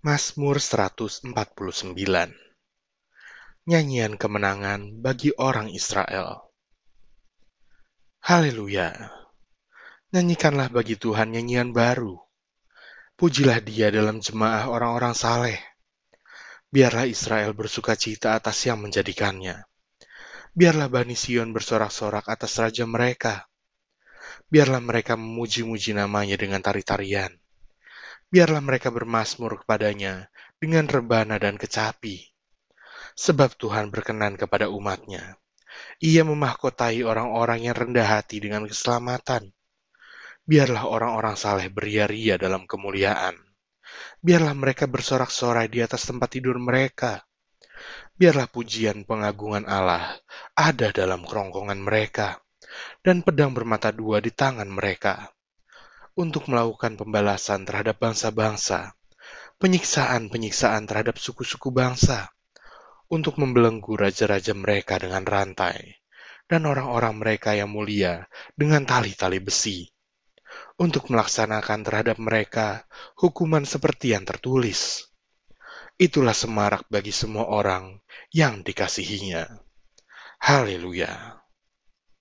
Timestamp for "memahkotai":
36.22-37.02